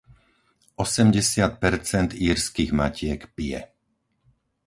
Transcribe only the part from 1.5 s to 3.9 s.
percent írskych matiek pije.